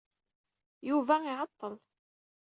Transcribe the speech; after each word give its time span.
Yuba 0.89 1.15
iɛeḍḍel. 1.29 1.75